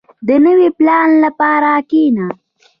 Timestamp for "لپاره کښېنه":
1.25-2.27